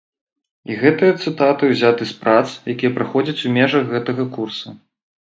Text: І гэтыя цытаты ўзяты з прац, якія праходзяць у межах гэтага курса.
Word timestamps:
І 0.71 0.77
гэтыя 0.83 1.11
цытаты 1.25 1.69
ўзяты 1.73 2.03
з 2.13 2.17
прац, 2.23 2.45
якія 2.77 2.97
праходзяць 2.99 3.41
у 3.47 3.55
межах 3.63 3.83
гэтага 3.97 4.31
курса. 4.37 4.79